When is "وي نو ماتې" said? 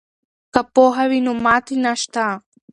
1.09-1.75